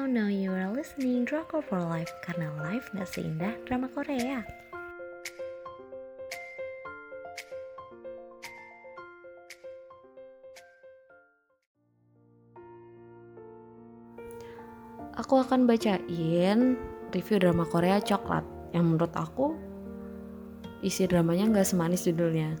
Now, 0.00 0.08
now 0.08 0.32
you 0.32 0.48
are 0.48 0.72
listening 0.72 1.28
Drakor 1.28 1.60
for 1.60 1.76
Life 1.76 2.08
karena 2.24 2.48
life 2.64 2.88
gak 2.96 3.04
seindah 3.04 3.52
drama 3.68 3.84
Korea. 3.92 4.40
Aku 15.20 15.36
akan 15.44 15.68
bacain 15.68 16.80
review 17.12 17.36
drama 17.36 17.68
Korea 17.68 18.00
Coklat 18.00 18.48
yang 18.72 18.88
menurut 18.88 19.12
aku 19.12 19.52
isi 20.80 21.04
dramanya 21.04 21.52
nggak 21.52 21.68
semanis 21.76 22.08
judulnya 22.08 22.56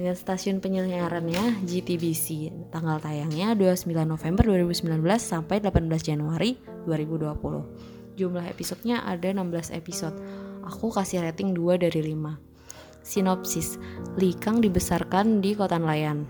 dengan 0.00 0.16
stasiun 0.16 0.64
penyiarannya 0.64 1.60
GTBC. 1.68 2.48
Tanggal 2.72 3.04
tayangnya 3.04 3.52
29 3.52 3.92
November 4.08 4.48
2019 4.48 4.96
sampai 5.20 5.60
18 5.60 5.92
Januari 6.00 6.56
2020. 6.88 8.16
Jumlah 8.16 8.48
episodenya 8.48 9.04
ada 9.04 9.28
16 9.28 9.76
episode. 9.76 10.16
Aku 10.64 10.88
kasih 10.88 11.20
rating 11.20 11.52
2 11.52 11.76
dari 11.76 12.16
5. 12.16 12.16
Sinopsis, 13.04 13.76
Li 14.16 14.32
Kang 14.40 14.64
dibesarkan 14.64 15.44
di 15.44 15.52
kota 15.52 15.76
nelayan. 15.76 16.24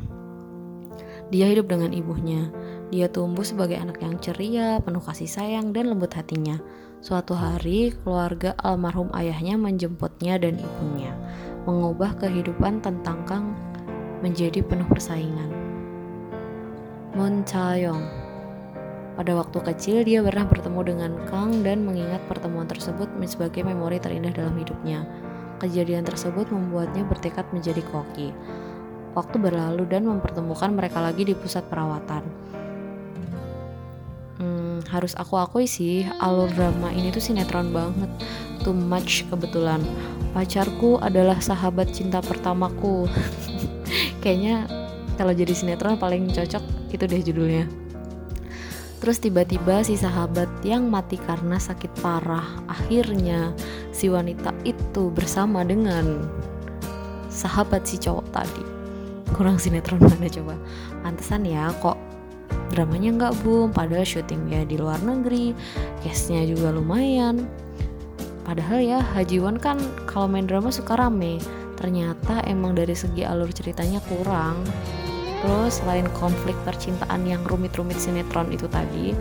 Dia 1.31 1.47
hidup 1.47 1.71
dengan 1.71 1.95
ibunya. 1.95 2.51
Dia 2.91 3.07
tumbuh 3.07 3.47
sebagai 3.47 3.79
anak 3.79 4.03
yang 4.03 4.19
ceria, 4.19 4.83
penuh 4.83 4.99
kasih 4.99 5.31
sayang, 5.31 5.71
dan 5.71 5.95
lembut 5.95 6.11
hatinya. 6.19 6.59
Suatu 6.99 7.39
hari, 7.39 7.95
keluarga 8.03 8.51
almarhum 8.59 9.15
ayahnya 9.15 9.55
menjemputnya 9.55 10.43
dan 10.43 10.59
ibunya 10.59 11.15
mengubah 11.69 12.17
kehidupan 12.21 12.81
tentang 12.81 13.25
Kang 13.29 13.53
menjadi 14.21 14.61
penuh 14.65 14.87
persaingan. 14.89 15.51
Moon 17.17 17.43
Cha-yong 17.43 18.21
pada 19.21 19.37
waktu 19.37 19.59
kecil 19.61 20.01
dia 20.01 20.25
pernah 20.25 20.49
bertemu 20.49 20.81
dengan 20.81 21.13
Kang 21.29 21.61
dan 21.61 21.85
mengingat 21.85 22.25
pertemuan 22.25 22.65
tersebut 22.65 23.05
sebagai 23.29 23.61
memori 23.61 24.01
terindah 24.01 24.33
dalam 24.33 24.57
hidupnya. 24.57 25.05
Kejadian 25.61 26.09
tersebut 26.09 26.49
membuatnya 26.49 27.05
bertekad 27.05 27.45
menjadi 27.53 27.85
koki. 27.93 28.33
Waktu 29.13 29.37
berlalu 29.37 29.85
dan 29.93 30.09
mempertemukan 30.09 30.73
mereka 30.73 31.05
lagi 31.05 31.29
di 31.29 31.37
pusat 31.37 31.69
perawatan. 31.69 32.25
Hmm, 34.41 34.81
harus 34.89 35.13
aku 35.13 35.37
akui 35.37 35.69
sih, 35.69 36.09
alur 36.17 36.49
drama 36.57 36.89
ini 36.89 37.13
tuh 37.13 37.21
sinetron 37.21 37.77
banget. 37.77 38.09
Too 38.61 38.77
much 38.77 39.25
kebetulan. 39.33 39.81
Pacarku 40.31 41.01
adalah 41.01 41.41
sahabat 41.41 41.91
cinta 41.91 42.21
pertamaku. 42.21 43.09
Kayaknya 44.23 44.69
kalau 45.17 45.33
jadi 45.37 45.53
sinetron 45.53 45.97
paling 45.97 46.29
cocok 46.29 46.65
itu 46.93 47.05
deh 47.05 47.23
judulnya. 47.25 47.65
Terus 49.01 49.17
tiba-tiba 49.17 49.81
si 49.81 49.97
sahabat 49.97 50.49
yang 50.61 50.93
mati 50.93 51.17
karena 51.17 51.57
sakit 51.57 52.05
parah 52.05 52.45
Akhirnya 52.69 53.57
si 53.97 54.13
wanita 54.13 54.53
itu 54.69 55.09
bersama 55.09 55.65
dengan 55.65 56.29
sahabat 57.33 57.89
si 57.89 57.97
cowok 57.97 58.29
tadi. 58.29 58.65
Kurang 59.33 59.57
sinetron 59.57 60.05
mana 60.05 60.29
coba? 60.29 60.53
Pantesan 61.01 61.49
ya 61.49 61.73
kok 61.81 61.97
dramanya 62.77 63.11
nggak 63.17 63.35
boom 63.41 63.73
Padahal 63.73 64.05
syutingnya 64.05 64.69
di 64.69 64.77
luar 64.77 65.01
negeri 65.01 65.57
Case-nya 66.05 66.45
juga 66.45 66.75
lumayan 66.75 67.49
Padahal 68.51 68.83
ya 68.83 68.99
Hajiwan 69.15 69.63
kan 69.63 69.79
kalau 70.11 70.27
main 70.27 70.43
drama 70.43 70.75
suka 70.75 70.99
rame. 70.99 71.39
Ternyata 71.79 72.43
emang 72.51 72.75
dari 72.75 72.99
segi 72.99 73.23
alur 73.23 73.47
ceritanya 73.55 74.03
kurang. 74.11 74.59
Terus 75.39 75.79
selain 75.79 76.11
konflik 76.19 76.59
percintaan 76.67 77.31
yang 77.31 77.47
rumit-rumit 77.47 77.95
sinetron 78.03 78.51
itu 78.51 78.67
tadi, 78.67 79.15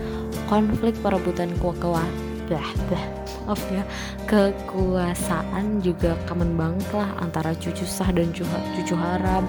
konflik 0.50 0.98
perebutan 0.98 1.54
bah, 1.62 3.06
maaf 3.46 3.62
ya, 3.70 3.86
kekuasaan 4.26 5.78
juga 5.78 6.18
common 6.26 6.58
banget 6.58 6.90
lah 6.90 7.14
antara 7.22 7.54
cucu 7.54 7.86
sah 7.86 8.10
dan 8.10 8.34
cucu 8.34 8.98
haram, 8.98 9.46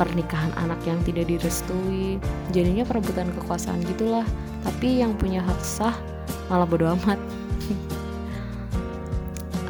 pernikahan 0.00 0.50
anak 0.56 0.80
yang 0.88 0.96
tidak 1.04 1.28
direstui, 1.28 2.16
jadinya 2.56 2.88
perebutan 2.88 3.28
kekuasaan 3.36 3.84
gitulah. 3.84 4.24
Tapi 4.64 5.04
yang 5.04 5.12
punya 5.20 5.44
hak 5.44 5.60
sah 5.60 5.94
malah 6.48 6.64
bodo 6.64 6.88
amat 6.88 7.43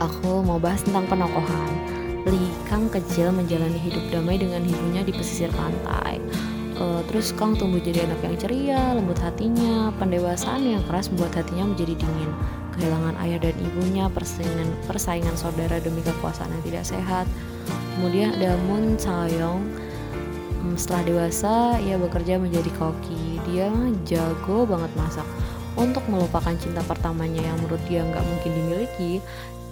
aku 0.01 0.43
mau 0.43 0.59
bahas 0.59 0.83
tentang 0.83 1.07
penokohan. 1.07 1.73
Li 2.25 2.49
Kang 2.67 2.89
kecil 2.89 3.29
menjalani 3.31 3.77
hidup 3.77 4.01
damai 4.09 4.41
dengan 4.41 4.65
ibunya 4.65 5.05
di 5.05 5.13
pesisir 5.13 5.53
pantai. 5.53 6.17
Uh, 6.75 7.05
terus 7.07 7.31
Kang 7.31 7.55
tumbuh 7.55 7.79
jadi 7.79 8.03
anak 8.03 8.19
yang 8.27 8.35
ceria, 8.35 8.83
lembut 8.99 9.21
hatinya, 9.23 9.95
pendewasaan 9.95 10.67
yang 10.67 10.83
keras 10.91 11.07
membuat 11.13 11.39
hatinya 11.39 11.71
menjadi 11.71 11.95
dingin. 12.03 12.31
Kehilangan 12.75 13.15
ayah 13.23 13.39
dan 13.39 13.55
ibunya, 13.63 14.05
persaingan, 14.11 14.69
persaingan 14.91 15.37
saudara 15.39 15.79
demi 15.79 16.03
kekuasaan 16.03 16.51
yang 16.51 16.65
tidak 16.67 16.85
sehat. 16.91 17.27
Kemudian 17.95 18.35
ada 18.35 18.59
Moon 18.67 18.99
Chaeyoung. 18.99 19.63
Hmm, 20.65 20.75
setelah 20.75 21.07
dewasa, 21.07 21.79
ia 21.79 21.95
bekerja 21.95 22.43
menjadi 22.43 22.73
koki. 22.75 23.39
Dia 23.47 23.71
jago 24.03 24.67
banget 24.67 24.91
masak. 24.99 25.29
Untuk 25.79 26.03
melupakan 26.11 26.55
cinta 26.59 26.83
pertamanya 26.87 27.43
yang 27.43 27.59
menurut 27.63 27.83
dia 27.87 28.03
nggak 28.03 28.23
mungkin 28.23 28.51
dimiliki, 28.51 29.13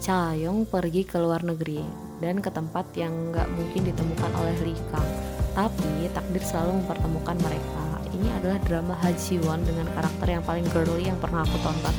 Chayong 0.03 0.67
pergi 0.67 1.07
ke 1.07 1.15
luar 1.15 1.47
negeri 1.47 1.79
dan 2.19 2.43
ke 2.43 2.51
tempat 2.51 2.91
yang 2.99 3.31
nggak 3.31 3.47
mungkin 3.55 3.87
ditemukan 3.87 4.35
oleh 4.35 4.51
Li 4.67 4.75
Kang. 4.91 5.07
Tapi 5.55 6.11
takdir 6.11 6.43
selalu 6.43 6.83
mempertemukan 6.83 7.39
mereka. 7.39 8.03
Ini 8.11 8.35
adalah 8.43 8.59
drama 8.67 8.99
Ha 8.99 9.15
Ji 9.15 9.39
Won 9.47 9.63
dengan 9.63 9.87
karakter 9.95 10.27
yang 10.27 10.43
paling 10.43 10.67
girly 10.75 11.07
yang 11.07 11.15
pernah 11.23 11.47
aku 11.47 11.55
tonton. 11.63 11.95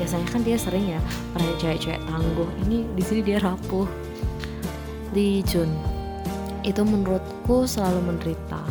Biasanya 0.00 0.26
kan 0.32 0.40
dia 0.48 0.56
sering 0.56 0.96
ya 0.96 1.00
pada 1.36 1.44
cewek-cewek 1.60 2.00
tangguh. 2.08 2.48
Ini 2.64 2.88
di 2.96 3.02
sini 3.04 3.20
dia 3.20 3.36
rapuh. 3.36 3.84
Lee 5.12 5.44
Jun 5.44 5.68
itu 6.64 6.80
menurutku 6.80 7.68
selalu 7.68 8.00
menderita. 8.16 8.64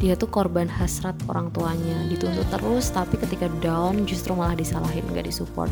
Dia 0.00 0.16
tuh 0.16 0.32
korban 0.32 0.72
hasrat 0.72 1.20
orang 1.28 1.52
tuanya, 1.52 2.00
dituntut 2.08 2.48
terus 2.48 2.88
tapi 2.88 3.20
ketika 3.20 3.52
down 3.60 4.08
justru 4.08 4.32
malah 4.32 4.56
disalahin, 4.56 5.04
gak 5.12 5.28
disupport 5.28 5.68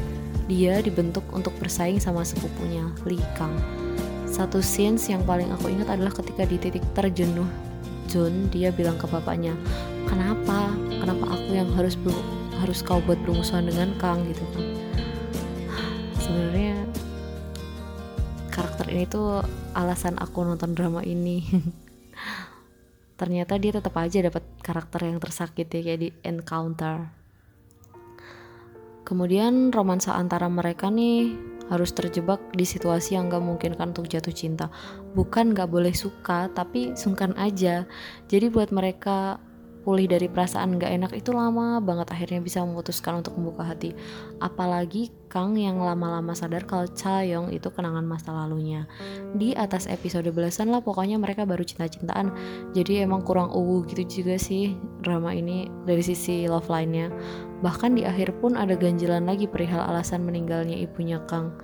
dia 0.49 0.81
dibentuk 0.81 1.23
untuk 1.37 1.53
bersaing 1.61 2.01
sama 2.01 2.25
sepupunya, 2.25 2.89
Li 3.05 3.21
Kang. 3.37 3.53
Satu 4.25 4.65
scenes 4.65 5.05
yang 5.13 5.21
paling 5.29 5.53
aku 5.53 5.69
ingat 5.69 5.93
adalah 5.93 6.11
ketika 6.11 6.49
di 6.49 6.57
titik 6.57 6.85
terjenuh 6.97 7.47
Jun, 8.09 8.49
dia 8.49 8.73
bilang 8.73 8.97
ke 8.97 9.05
bapaknya, 9.05 9.53
"Kenapa? 10.09 10.73
Kenapa 10.89 11.37
aku 11.37 11.53
yang 11.53 11.69
harus 11.77 12.01
harus 12.57 12.81
kau 12.81 13.05
buat 13.05 13.21
bermusuhan 13.21 13.69
dengan 13.69 13.93
Kang 14.01 14.25
gitu 14.25 14.41
kan?" 14.57 14.65
Sebenarnya 16.25 16.89
karakter 18.49 18.89
ini 18.89 19.05
tuh 19.05 19.45
alasan 19.77 20.17
aku 20.17 20.41
nonton 20.41 20.73
drama 20.73 21.05
ini. 21.05 21.45
Ternyata 23.21 23.61
dia 23.61 23.77
tetap 23.77 23.93
aja 24.01 24.25
dapat 24.25 24.41
karakter 24.65 25.05
yang 25.05 25.21
tersakiti 25.21 25.85
kayak 25.85 26.01
di 26.01 26.09
Encounter 26.25 27.13
Kemudian 29.09 29.73
romansa 29.73 30.13
antara 30.21 30.53
mereka 30.53 30.93
nih 30.93 31.33
harus 31.73 31.97
terjebak 31.97 32.41
di 32.53 32.69
situasi 32.69 33.17
yang 33.17 33.33
gak 33.33 33.41
mungkin 33.41 33.73
kan 33.73 33.97
untuk 33.97 34.05
jatuh 34.05 34.37
cinta. 34.37 34.69
Bukan 35.17 35.57
gak 35.57 35.73
boleh 35.73 35.97
suka, 35.97 36.53
tapi 36.53 36.93
sungkan 36.93 37.33
aja. 37.41 37.89
Jadi 38.29 38.53
buat 38.53 38.69
mereka 38.69 39.41
pulih 39.89 40.05
dari 40.05 40.29
perasaan 40.29 40.77
gak 40.77 40.93
enak 40.93 41.13
itu 41.17 41.33
lama 41.33 41.81
banget 41.81 42.13
akhirnya 42.13 42.45
bisa 42.45 42.61
memutuskan 42.61 43.25
untuk 43.25 43.41
membuka 43.41 43.65
hati. 43.65 43.97
Apalagi 44.45 45.09
Kang 45.33 45.57
yang 45.57 45.81
lama-lama 45.81 46.37
sadar 46.37 46.69
kalau 46.69 46.85
Chayong 46.93 47.49
itu 47.49 47.73
kenangan 47.73 48.05
masa 48.05 48.37
lalunya. 48.37 48.85
Di 49.33 49.57
atas 49.57 49.89
episode 49.89 50.29
belasan 50.33 50.69
lah 50.69 50.85
pokoknya 50.85 51.17
mereka 51.17 51.49
baru 51.49 51.65
cinta-cintaan. 51.65 52.33
Jadi 52.77 53.01
emang 53.01 53.25
kurang 53.25 53.49
uwu 53.53 53.89
gitu 53.89 54.21
juga 54.21 54.37
sih 54.37 54.77
drama 55.01 55.33
ini 55.33 55.69
dari 55.89 56.05
sisi 56.05 56.45
love 56.45 56.69
line-nya. 56.69 57.09
Bahkan 57.59 57.99
di 57.99 58.07
akhir 58.07 58.39
pun 58.39 58.55
ada 58.55 58.79
ganjilan 58.79 59.27
lagi 59.27 59.51
perihal 59.51 59.83
alasan 59.83 60.23
meninggalnya 60.23 60.79
ibunya 60.79 61.19
Kang. 61.27 61.55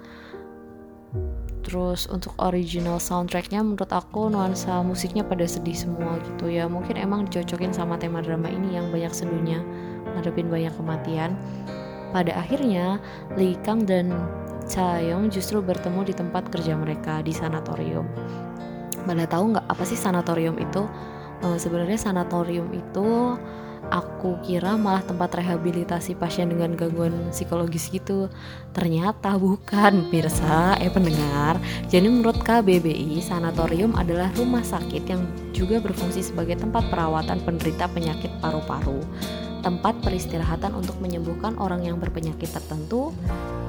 Terus 1.64 2.05
untuk 2.12 2.37
original 2.37 3.00
soundtracknya 3.00 3.64
menurut 3.64 3.88
aku 3.88 4.29
nuansa 4.29 4.85
musiknya 4.85 5.25
pada 5.25 5.49
sedih 5.49 5.73
semua 5.73 6.20
gitu 6.20 6.52
ya 6.52 6.69
Mungkin 6.69 7.00
emang 7.00 7.25
dicocokin 7.25 7.73
sama 7.73 7.96
tema 7.96 8.20
drama 8.20 8.52
ini 8.52 8.76
yang 8.76 8.93
banyak 8.93 9.08
sedunya 9.17 9.64
Ngadepin 10.12 10.52
banyak 10.52 10.76
kematian 10.76 11.32
Pada 12.12 12.37
akhirnya 12.37 13.00
Lee 13.41 13.56
Kang 13.64 13.88
dan 13.88 14.12
Cha 14.69 15.00
Yong 15.00 15.32
justru 15.32 15.64
bertemu 15.64 16.05
di 16.05 16.12
tempat 16.12 16.52
kerja 16.52 16.76
mereka 16.76 17.25
di 17.25 17.32
sanatorium 17.32 18.05
Pada 19.08 19.25
tahu 19.25 19.56
nggak 19.56 19.64
apa 19.64 19.85
sih 19.88 19.96
sanatorium 19.96 20.61
itu? 20.61 20.85
Uh, 21.41 21.56
Sebenarnya 21.56 21.96
sanatorium 21.96 22.69
itu 22.76 23.41
aku 23.92 24.40
kira 24.44 24.78
malah 24.78 25.04
tempat 25.04 25.40
rehabilitasi 25.40 26.16
pasien 26.16 26.52
dengan 26.52 26.72
gangguan 26.78 27.32
psikologis 27.34 27.90
gitu. 27.92 28.32
Ternyata 28.72 29.36
bukan 29.36 30.08
Pirsa. 30.08 30.78
Eh 30.81 30.92
pendengar 30.92 31.58
jadi 31.90 32.06
menurut 32.06 32.40
KBBI 32.44 33.20
sanatorium 33.20 33.96
adalah 33.96 34.32
rumah 34.38 34.62
sakit 34.62 35.04
yang 35.08 35.22
juga 35.52 35.81
berfungsi 35.81 36.20
sebagai 36.25 36.60
tempat 36.60 36.86
perawatan 36.88 37.40
penderita 37.44 37.86
penyakit 37.90 38.31
paru-paru 38.40 39.00
tempat 39.64 39.96
peristirahatan 40.05 40.76
untuk 40.76 41.00
menyembuhkan 41.00 41.56
orang 41.56 41.88
yang 41.88 41.96
berpenyakit 41.96 42.52
tertentu 42.52 43.16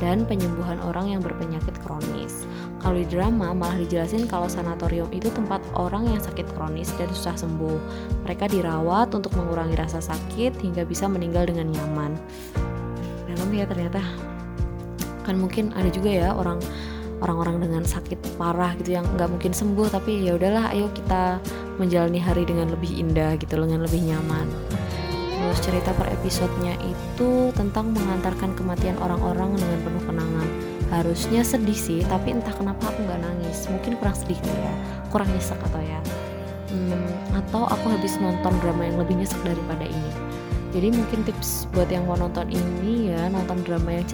dan 0.03 0.27
penyembuhan 0.27 0.75
orang 0.83 1.15
yang 1.15 1.23
berpenyakit 1.23 1.71
kronis. 1.79 2.43
Kalau 2.83 2.99
di 2.99 3.07
drama 3.07 3.55
malah 3.55 3.79
dijelasin 3.79 4.27
kalau 4.27 4.51
sanatorium 4.51 5.07
itu 5.15 5.31
tempat 5.31 5.63
orang 5.79 6.05
yang 6.11 6.19
sakit 6.19 6.45
kronis 6.53 6.91
dan 6.99 7.07
susah 7.15 7.39
sembuh. 7.39 7.79
Mereka 8.27 8.51
dirawat 8.51 9.15
untuk 9.15 9.33
mengurangi 9.39 9.79
rasa 9.79 10.03
sakit 10.03 10.59
hingga 10.59 10.83
bisa 10.83 11.07
meninggal 11.07 11.47
dengan 11.47 11.71
nyaman. 11.71 12.19
Dalam 13.31 13.49
ya 13.55 13.63
ternyata 13.63 14.03
kan 15.23 15.39
mungkin 15.39 15.73
ada 15.73 15.89
juga 15.89 16.11
ya 16.11 16.29
orang 16.35 16.61
orang-orang 17.23 17.65
dengan 17.65 17.83
sakit 17.87 18.37
parah 18.37 18.75
gitu 18.77 18.99
yang 18.99 19.07
nggak 19.17 19.31
mungkin 19.31 19.55
sembuh 19.55 19.89
tapi 19.89 20.27
ya 20.27 20.37
udahlah 20.37 20.69
ayo 20.75 20.91
kita 20.93 21.41
menjalani 21.81 22.21
hari 22.21 22.45
dengan 22.45 22.69
lebih 22.69 22.93
indah 22.93 23.33
gitu 23.41 23.57
dengan 23.57 23.81
lebih 23.87 24.05
nyaman 24.05 24.45
terus 25.45 25.61
cerita 25.61 25.93
per 25.93 26.09
episodenya 26.09 26.73
itu 26.81 27.53
tentang 27.53 27.93
mengantarkan 27.93 28.57
kematian 28.57 28.97
orang-orang 28.97 29.53
dengan 29.53 29.79
penuh 29.85 30.03
kenangan. 30.09 30.49
Harusnya 30.89 31.45
sedih 31.45 31.77
sih 31.77 32.01
tapi 32.09 32.33
entah 32.33 32.49
kenapa 32.57 32.89
aku 32.89 33.05
nggak 33.05 33.21
nangis. 33.21 33.69
Mungkin 33.69 33.93
kurang 34.01 34.17
sedih 34.17 34.41
ya 34.41 34.73
kurang 35.13 35.29
nyesek 35.29 35.61
atau 35.69 35.77
ya. 35.85 36.01
Hmm, 36.73 37.05
atau 37.37 37.69
aku 37.69 37.93
habis 37.93 38.17
nonton 38.17 38.57
drama 38.57 38.89
yang 38.89 38.97
lebih 38.97 39.21
nyesek 39.21 39.37
daripada 39.45 39.85
ini. 39.85 40.11
Jadi 40.73 40.97
mungkin 40.97 41.21
tips 41.29 41.69
buat 41.77 41.93
yang 41.93 42.09
mau 42.09 42.17
nonton 42.17 42.49
ini 42.49 43.13
ya 43.13 43.29
nonton 43.29 43.61
drama 43.61 44.01
yang 44.01 44.05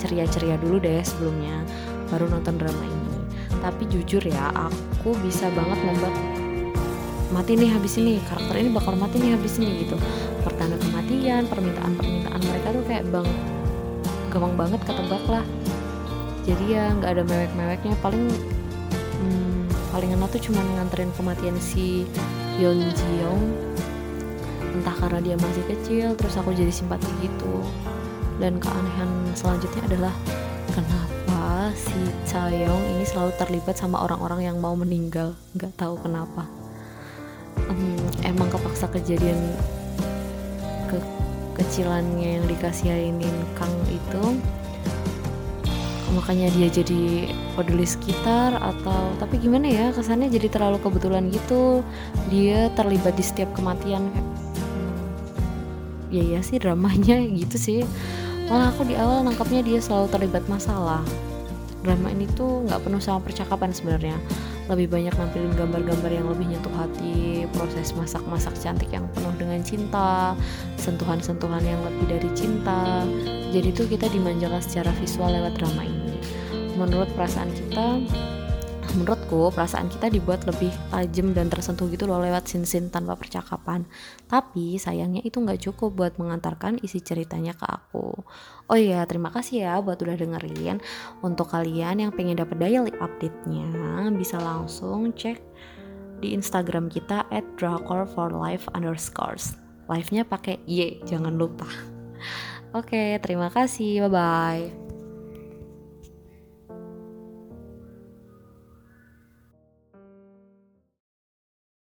ceria-ceria 0.00 0.56
dulu 0.56 0.80
deh 0.80 1.04
sebelumnya 1.04 1.68
baru 2.08 2.32
nonton 2.32 2.56
drama 2.56 2.80
ini. 2.80 3.12
Tapi 3.60 3.92
jujur 3.92 4.24
ya 4.24 4.48
aku 4.56 5.12
bisa 5.20 5.52
banget 5.52 5.78
membuat 5.84 6.16
mati 7.32 7.56
nih 7.56 7.72
habis 7.72 7.96
ini 7.96 8.20
karakter 8.28 8.60
ini 8.60 8.68
bakal 8.72 8.92
mati 8.92 9.16
nih 9.16 9.32
habis 9.32 9.56
ini 9.56 9.88
gitu 9.88 9.96
pertanda 10.62 10.78
kematian 10.78 11.42
permintaan 11.50 11.92
permintaan 11.98 12.38
mereka 12.46 12.66
tuh 12.70 12.84
kayak 12.86 13.04
bang 13.10 13.28
gampang 14.30 14.54
banget 14.54 14.80
ketebak 14.86 15.24
lah. 15.26 15.44
Jadi 16.46 16.64
ya 16.70 16.94
nggak 16.94 17.10
ada 17.18 17.22
mewek-meweknya 17.26 17.94
paling 17.98 18.30
hmm, 19.18 19.66
paling 19.90 20.14
enak 20.14 20.30
tuh 20.30 20.38
cuma 20.46 20.62
nganterin 20.62 21.10
kematian 21.18 21.58
si 21.58 22.06
Yeon 22.62 22.78
Ji 22.78 23.08
Young 23.18 23.42
entah 24.78 24.94
karena 25.02 25.18
dia 25.18 25.34
masih 25.34 25.66
kecil 25.66 26.14
terus 26.14 26.38
aku 26.38 26.54
jadi 26.54 26.70
simpati 26.70 27.10
gitu. 27.18 27.66
Dan 28.38 28.62
keanehan 28.62 29.10
selanjutnya 29.34 29.82
adalah 29.82 30.14
kenapa 30.70 31.74
si 31.74 31.98
Chayong 32.30 32.86
ini 32.86 33.02
selalu 33.02 33.34
terlibat 33.34 33.74
sama 33.82 33.98
orang-orang 33.98 34.46
yang 34.46 34.62
mau 34.62 34.78
meninggal? 34.78 35.34
Nggak 35.58 35.74
tahu 35.74 35.98
kenapa. 36.06 36.46
Um, 37.66 37.98
emang 38.22 38.46
kepaksa 38.46 38.86
kejadian 38.86 39.42
ke 40.92 41.00
kecilannya 41.56 42.40
yang 42.40 42.44
dikasihin 42.48 43.16
Kang 43.56 43.72
itu 43.88 44.36
makanya 46.12 46.52
dia 46.52 46.68
jadi 46.68 47.32
peduli 47.56 47.88
sekitar 47.88 48.52
atau 48.60 49.16
tapi 49.16 49.40
gimana 49.40 49.64
ya 49.64 49.86
kesannya 49.96 50.28
jadi 50.28 50.52
terlalu 50.52 50.76
kebetulan 50.84 51.32
gitu. 51.32 51.80
Dia 52.28 52.68
terlibat 52.76 53.16
di 53.16 53.24
setiap 53.24 53.48
kematian. 53.56 54.12
Kayak 54.12 54.28
hmm, 54.60 54.92
ya 56.12 56.22
ya 56.36 56.40
sih 56.44 56.60
dramanya 56.60 57.16
gitu 57.40 57.56
sih. 57.56 57.80
Malah 58.52 58.76
aku 58.76 58.84
di 58.84 58.92
awal 58.92 59.24
nangkapnya 59.24 59.64
dia 59.64 59.80
selalu 59.80 60.12
terlibat 60.12 60.44
masalah. 60.52 61.00
Drama 61.80 62.12
ini 62.12 62.28
tuh 62.36 62.68
nggak 62.68 62.84
penuh 62.84 63.00
sama 63.00 63.24
percakapan 63.24 63.72
sebenarnya 63.72 64.20
lebih 64.70 64.86
banyak 64.94 65.14
nampilin 65.18 65.54
gambar-gambar 65.58 66.10
yang 66.12 66.26
lebih 66.30 66.46
nyentuh 66.54 66.74
hati 66.78 67.46
proses 67.50 67.90
masak-masak 67.98 68.54
cantik 68.62 68.90
yang 68.94 69.06
penuh 69.10 69.34
dengan 69.34 69.58
cinta 69.62 70.38
sentuhan-sentuhan 70.78 71.62
yang 71.66 71.80
lebih 71.82 72.18
dari 72.18 72.30
cinta. 72.36 73.02
Jadi 73.50 73.68
tuh 73.74 73.86
kita 73.90 74.06
dimanjakan 74.10 74.62
secara 74.62 74.90
visual 75.02 75.34
lewat 75.34 75.58
drama 75.58 75.82
ini. 75.82 76.16
Menurut 76.78 77.10
perasaan 77.18 77.50
kita 77.52 78.00
menurutku 78.96 79.50
perasaan 79.52 79.90
kita 79.90 80.12
dibuat 80.12 80.44
lebih 80.44 80.70
tajam 80.92 81.32
dan 81.32 81.48
tersentuh 81.48 81.88
gitu 81.90 82.04
loh 82.04 82.20
lewat 82.20 82.48
sin-sin 82.48 82.92
tanpa 82.92 83.18
percakapan. 83.18 83.84
Tapi 84.26 84.76
sayangnya 84.76 85.24
itu 85.24 85.40
nggak 85.40 85.60
cukup 85.64 85.96
buat 85.96 86.14
mengantarkan 86.16 86.80
isi 86.80 87.00
ceritanya 87.02 87.56
ke 87.56 87.66
aku. 87.66 88.12
Oh 88.68 88.78
iya 88.78 89.04
terima 89.04 89.32
kasih 89.32 89.66
ya 89.66 89.74
buat 89.80 90.00
udah 90.00 90.16
dengerin. 90.16 90.78
Untuk 91.24 91.50
kalian 91.50 92.02
yang 92.04 92.12
pengen 92.12 92.40
dapet 92.40 92.56
daily 92.58 92.92
update-nya 93.00 94.10
bisa 94.16 94.38
langsung 94.38 95.12
cek 95.12 95.38
di 96.22 96.32
Instagram 96.38 96.86
kita 96.86 97.26
at 97.34 97.44
drakor 97.58 98.06
for 98.06 98.30
life 98.30 98.70
underscores. 98.72 99.58
Live-nya 99.90 100.22
pakai 100.22 100.62
Y 100.64 101.02
jangan 101.04 101.34
lupa. 101.34 101.66
Oke 102.72 103.18
terima 103.20 103.52
kasih. 103.52 104.06
Bye 104.06 104.12
bye 104.12 104.81